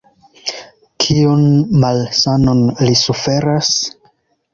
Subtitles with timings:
[1.03, 1.43] Kiun
[1.83, 3.71] malsanon li suferas?